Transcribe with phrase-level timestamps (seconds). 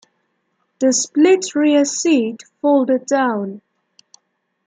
[0.79, 3.61] The split rear-seat folded down.